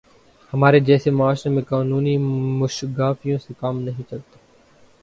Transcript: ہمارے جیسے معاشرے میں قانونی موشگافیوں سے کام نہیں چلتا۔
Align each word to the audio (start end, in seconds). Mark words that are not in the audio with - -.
ہمارے 0.53 0.79
جیسے 0.79 1.09
معاشرے 1.11 1.49
میں 1.51 1.63
قانونی 1.63 2.15
موشگافیوں 2.59 3.37
سے 3.39 3.53
کام 3.59 3.81
نہیں 3.81 4.09
چلتا۔ 4.09 4.37